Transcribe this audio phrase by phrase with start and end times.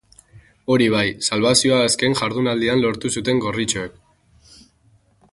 [0.75, 4.01] Hori bai, salbazioa azken jardunaldian lortu zuten gorritxoek.